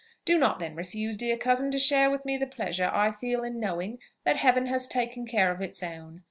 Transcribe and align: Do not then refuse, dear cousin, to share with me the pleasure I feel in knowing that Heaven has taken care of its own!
Do 0.25 0.39
not 0.39 0.57
then 0.57 0.73
refuse, 0.75 1.15
dear 1.15 1.37
cousin, 1.37 1.69
to 1.69 1.77
share 1.77 2.09
with 2.09 2.25
me 2.25 2.35
the 2.35 2.47
pleasure 2.47 2.89
I 2.91 3.11
feel 3.11 3.43
in 3.43 3.59
knowing 3.59 3.99
that 4.23 4.37
Heaven 4.37 4.65
has 4.65 4.87
taken 4.87 5.27
care 5.27 5.51
of 5.51 5.61
its 5.61 5.83
own! 5.83 6.19